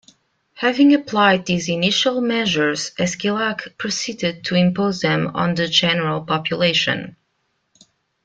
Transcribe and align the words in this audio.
Having 0.55 0.95
applied 0.95 1.45
these 1.45 1.69
initial 1.69 2.21
measures, 2.21 2.89
Esquilache 2.97 3.69
proceeded 3.77 4.43
to 4.45 4.55
impose 4.55 5.01
them 5.01 5.27
on 5.35 5.53
the 5.53 5.67
general 5.67 6.21
population. 6.21 7.15